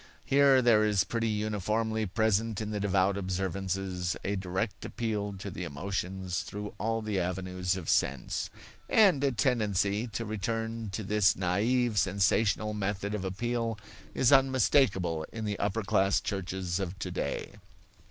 Here 0.25 0.63
there 0.63 0.83
is 0.83 1.03
pretty 1.03 1.27
uniformly 1.27 2.07
present 2.07 2.59
in 2.59 2.71
the 2.71 2.79
devout 2.79 3.17
observances 3.17 4.17
a 4.23 4.35
direct 4.35 4.83
appeal 4.83 5.33
to 5.33 5.51
the 5.51 5.63
emotions 5.63 6.39
through 6.41 6.73
all 6.79 7.03
the 7.03 7.19
avenues 7.19 7.77
of 7.77 7.87
sense. 7.87 8.49
And 8.89 9.23
a 9.23 9.31
tendency 9.31 10.07
to 10.07 10.25
return 10.25 10.89
to 10.93 11.03
this 11.03 11.35
naive, 11.35 11.99
sensational 11.99 12.73
method 12.73 13.13
of 13.13 13.23
appeal 13.23 13.77
is 14.15 14.31
unmistakable 14.31 15.23
in 15.31 15.45
the 15.45 15.59
upper 15.59 15.83
class 15.83 16.19
churches 16.19 16.79
of 16.79 16.97
today. 16.97 17.51